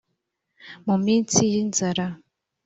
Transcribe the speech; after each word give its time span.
mu 0.85 0.95
minsi 1.05 1.39
y’inzara 1.53 2.05